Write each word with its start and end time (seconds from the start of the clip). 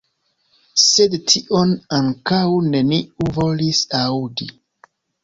Sed 0.83 1.17
tion 1.33 1.75
ankaŭ 1.97 2.39
neniu 2.71 3.29
volis 3.37 3.83
aŭdi. 4.01 4.49